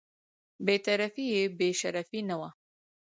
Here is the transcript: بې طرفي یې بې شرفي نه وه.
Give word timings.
بې 0.65 0.75
طرفي 0.85 1.25
یې 1.33 1.43
بې 1.57 1.69
شرفي 1.79 2.19
نه 2.29 2.35
وه. 2.39 2.49